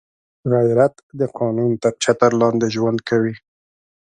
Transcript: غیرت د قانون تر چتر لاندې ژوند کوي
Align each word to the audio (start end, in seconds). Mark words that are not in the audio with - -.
غیرت 0.53 0.95
د 1.19 1.21
قانون 1.39 1.71
تر 1.83 1.93
چتر 2.03 2.31
لاندې 2.41 2.67
ژوند 2.75 2.99
کوي 3.09 3.35